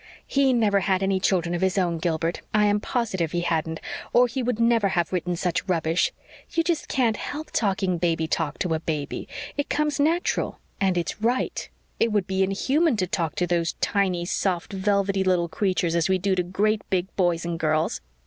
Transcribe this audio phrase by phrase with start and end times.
[0.25, 3.79] "He never had any children of his own, Gilbert I am positive he hadn't
[4.13, 6.11] or he would never have written such rubbish.
[6.49, 9.27] You just can't help talking baby talk to a baby.
[9.57, 11.69] It comes natural and it's RIGHT.
[11.99, 16.17] It would be inhuman to talk to those tiny, soft, velvety little creatures as we
[16.17, 18.01] do to great big boys and girls.